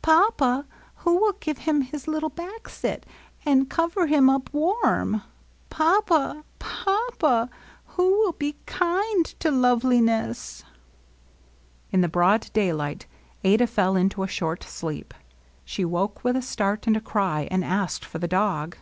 [0.00, 0.64] Papa,
[1.04, 3.04] who will give him his little baxet,
[3.44, 5.20] and cover him up warm?
[5.68, 6.44] Papa!
[6.58, 7.56] Papa I
[7.88, 9.84] who will be kind to Loveliness?''
[10.64, 10.64] 18 LOVELINESS.
[11.92, 13.04] In the broad daylight
[13.44, 15.12] Adah fell into a short sleep.
[15.62, 18.78] She woke with a start and a cry^ and asked for the dog.